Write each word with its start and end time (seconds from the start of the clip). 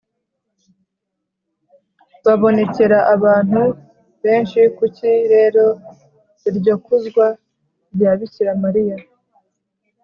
babonekera 2.25 2.97
abantu 3.15 3.61
benshikuki 4.23 5.09
rero 5.33 5.65
iryo 6.49 6.75
kuzwa 6.83 7.25
rya 7.93 8.11
bikira 8.19 8.51
mariya 8.63 8.97